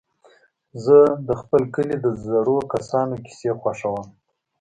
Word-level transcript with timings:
زه 0.83 0.97
د 1.27 1.29
خپل 1.41 1.61
کلي 1.75 1.95
د 2.01 2.07
زړو 2.25 2.57
کسانو 2.73 3.15
کيسې 3.25 3.51
خوښوم. 3.59 4.07